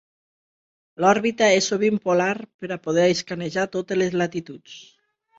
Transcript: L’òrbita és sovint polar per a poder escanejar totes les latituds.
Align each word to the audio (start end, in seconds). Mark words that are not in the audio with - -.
L’òrbita 1.03 1.49
és 1.57 1.67
sovint 1.71 1.99
polar 2.07 2.31
per 2.63 2.69
a 2.75 2.77
poder 2.85 3.03
escanejar 3.17 3.67
totes 3.75 4.01
les 4.03 4.17
latituds. 4.23 4.79